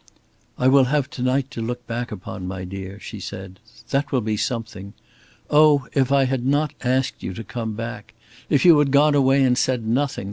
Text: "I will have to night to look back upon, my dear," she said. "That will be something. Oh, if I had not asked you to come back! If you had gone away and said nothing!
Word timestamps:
"I 0.57 0.67
will 0.67 0.85
have 0.85 1.11
to 1.11 1.21
night 1.21 1.51
to 1.51 1.61
look 1.61 1.85
back 1.85 2.11
upon, 2.11 2.47
my 2.47 2.63
dear," 2.63 2.99
she 2.99 3.19
said. 3.19 3.59
"That 3.91 4.11
will 4.11 4.21
be 4.21 4.35
something. 4.35 4.93
Oh, 5.47 5.87
if 5.93 6.11
I 6.11 6.25
had 6.25 6.43
not 6.43 6.73
asked 6.83 7.21
you 7.21 7.35
to 7.35 7.43
come 7.43 7.73
back! 7.73 8.15
If 8.49 8.65
you 8.65 8.79
had 8.79 8.89
gone 8.89 9.13
away 9.13 9.43
and 9.43 9.55
said 9.55 9.85
nothing! 9.85 10.19